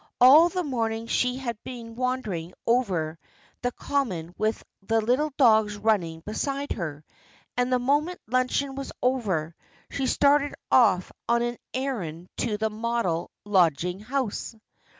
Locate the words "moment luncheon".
7.77-8.73